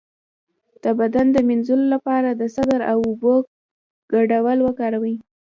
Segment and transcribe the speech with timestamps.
[0.83, 3.33] د بدن د مینځلو لپاره د سدر او اوبو
[4.13, 5.15] ګډول وکاروئ